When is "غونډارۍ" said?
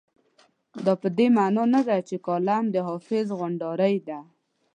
3.39-3.95